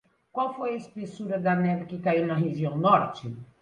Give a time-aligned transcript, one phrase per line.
[0.35, 3.25] Qual foi a espessura da neve que caiu na região norte?